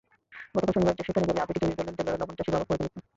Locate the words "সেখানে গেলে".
0.99-1.41